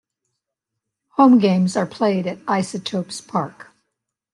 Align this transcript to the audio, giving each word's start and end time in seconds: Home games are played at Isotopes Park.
Home 1.09 1.37
games 1.37 1.77
are 1.77 1.85
played 1.85 2.25
at 2.25 2.39
Isotopes 2.47 3.21
Park. 3.21 3.67